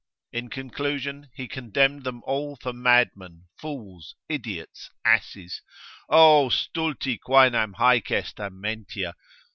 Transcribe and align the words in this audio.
In 0.33 0.49
conclusion, 0.49 1.29
he 1.35 1.47
condemned 1.47 2.05
them 2.05 2.23
all 2.25 2.55
for 2.55 2.73
madmen, 2.73 3.43
fools, 3.59 4.15
idiots, 4.27 4.89
asses, 5.05 5.61
O 6.09 6.49
stulti, 6.49 7.19
quaenam 7.19 7.75
haec 7.75 8.09
est 8.09 8.37
amentia? 8.39 9.13